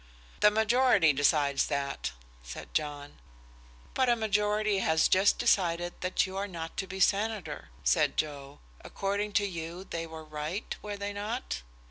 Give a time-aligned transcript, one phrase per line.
[0.39, 3.19] "The majority decides that," said John.
[3.93, 8.61] "But a majority has just decided that you are not to be senator," said Joe.
[8.83, 11.61] "According to you they were right, were they not?"